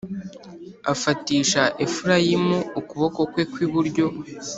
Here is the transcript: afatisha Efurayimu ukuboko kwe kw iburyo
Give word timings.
afatisha 0.93 1.61
Efurayimu 1.85 2.57
ukuboko 2.79 3.19
kwe 3.31 3.43
kw 3.51 3.57
iburyo 3.65 4.05